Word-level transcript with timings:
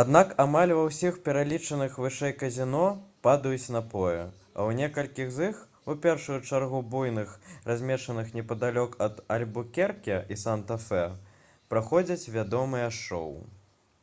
аднак 0.00 0.32
амаль 0.42 0.72
ва 0.78 0.80
ўсіх 0.86 1.14
пералічаных 1.28 1.94
вышэй 2.06 2.34
казіно 2.42 2.82
падаюць 3.26 3.72
напоі 3.76 4.18
а 4.24 4.26
ў 4.26 4.78
некалькіх 4.82 5.32
з 5.38 5.48
іх 5.52 5.62
у 5.94 5.96
першую 6.08 6.36
чаргу 6.50 6.82
буйных 6.96 7.32
размешчаных 7.70 8.30
непадалёк 8.40 9.00
ад 9.08 9.24
альбукерке 9.38 10.20
і 10.36 10.40
санта-фе 10.44 11.02
праходзяць 11.72 12.30
вядомыя 12.38 12.96
шоу 13.02 13.36